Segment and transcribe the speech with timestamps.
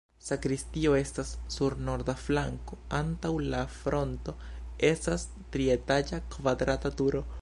[0.27, 4.35] Sakristio estas sur norda flanko, antaŭ la fronto
[4.89, 5.27] estas
[5.57, 7.23] trietaĝa kvadrata turo.